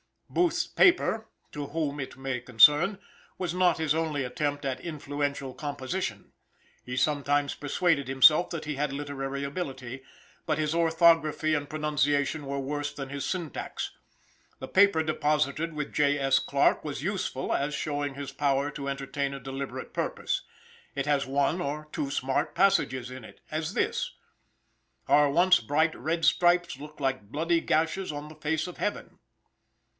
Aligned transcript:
Booth's 0.31 0.65
paper 0.65 1.27
"To 1.51 1.67
Whom 1.67 1.99
it 1.99 2.17
may 2.17 2.39
Concern" 2.39 2.97
was 3.37 3.53
not 3.53 3.77
his 3.79 3.93
only 3.93 4.23
attempt 4.23 4.63
at 4.65 4.79
influential 4.79 5.53
composition. 5.53 6.31
He 6.83 6.95
sometimes 6.97 7.53
persuaded 7.53 8.07
himself 8.07 8.49
that 8.49 8.63
he 8.65 8.75
had 8.75 8.93
literary 8.93 9.43
ability; 9.43 10.03
but 10.45 10.57
his 10.57 10.73
orthography 10.73 11.53
and 11.53 11.69
pronunciation 11.69 12.45
were 12.45 12.59
worse 12.61 12.93
than 12.93 13.09
his 13.09 13.25
syntax. 13.25 13.91
The 14.59 14.69
paper 14.69 15.03
deposited 15.03 15.73
with 15.73 15.93
J. 15.93 16.17
S. 16.17 16.39
Clarke 16.39 16.83
was 16.85 17.03
useful 17.03 17.53
as 17.53 17.73
showing 17.75 18.15
his 18.15 18.31
power 18.31 18.71
to 18.71 18.87
entertain 18.87 19.33
a 19.35 19.39
deliberate 19.39 19.93
purpose. 19.93 20.43
It 20.95 21.05
has 21.05 21.27
one 21.27 21.61
or 21.61 21.89
two 21.91 22.09
smart 22.09 22.55
passages 22.55 23.11
in 23.11 23.23
it 23.25 23.41
as 23.51 23.73
this: 23.75 24.13
"Our 25.09 25.29
once 25.29 25.59
bright 25.59 25.93
red 25.93 26.23
stripes 26.25 26.79
look 26.79 26.99
like 27.01 27.29
bloody 27.29 27.59
gashes 27.61 28.11
on 28.13 28.29
the 28.29 28.35
face 28.35 28.65
of 28.65 28.77
heaven." 28.77 29.19